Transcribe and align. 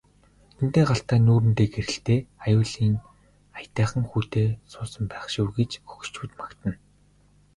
Нүдэндээ 0.53 0.85
галтай 0.89 1.19
нүүртээ 1.23 1.67
гэрэлтэй 1.73 2.19
аюулын 2.45 2.95
аятайхан 3.59 4.03
хүүтэй 4.09 4.47
суусан 4.71 5.03
байх 5.11 5.25
шив 5.33 5.47
гэж 5.57 5.71
хөгшчүүд 5.89 6.31
магтана. 6.39 6.73